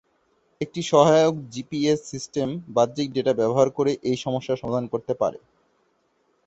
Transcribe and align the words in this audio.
একটি 0.61 0.81
সহায়ক 0.91 1.35
GPS 1.49 1.99
system 2.11 2.47
বাহ্যিক 2.75 3.07
ডেটা 3.13 3.33
ব্যবহার 3.33 3.67
করে 3.77 3.91
এই 4.03 4.17
সমস্যা 4.25 4.53
সমাধান 4.55 4.85
করতে 4.93 5.13
পারে। 5.21 5.39